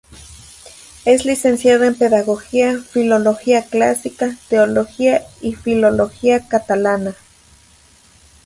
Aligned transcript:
Es 1.05 1.25
licenciado 1.25 1.83
en 1.83 1.93
pedagogía, 1.93 2.79
filología 2.81 3.63
clásica, 3.67 4.35
teología 4.49 5.21
y 5.41 5.53
filología 5.53 6.47
catalana. 6.47 7.13